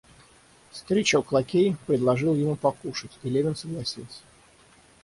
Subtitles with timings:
[0.71, 4.21] Старичок-лакей предложил ему покушать, и Левин согласился.